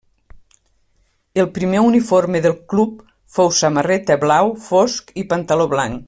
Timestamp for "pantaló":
5.35-5.73